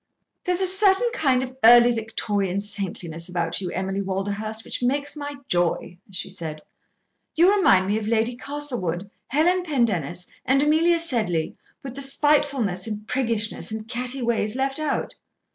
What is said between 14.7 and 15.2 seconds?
out.